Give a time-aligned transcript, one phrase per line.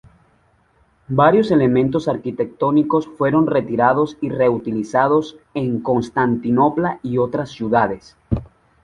[1.09, 8.17] Varios elementos arquitectónicos fueron retirados y reutilizados en Constantinopla y otras ciudades.